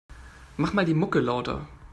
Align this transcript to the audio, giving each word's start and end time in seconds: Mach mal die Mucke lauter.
Mach 0.57 0.73
mal 0.73 0.83
die 0.83 0.95
Mucke 0.95 1.19
lauter. 1.19 1.67